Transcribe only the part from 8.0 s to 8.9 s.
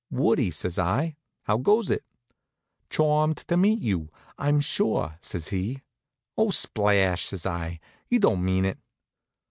"You don't mean it?"